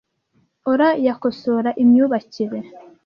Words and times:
Aura 0.69 0.89
yakosora 1.05 1.69
imyubakire 1.83 2.59